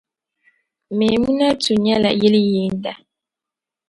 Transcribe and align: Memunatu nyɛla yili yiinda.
Memunatu 0.97 1.71
nyɛla 1.83 2.09
yili 2.19 2.39
yiinda. 2.49 2.93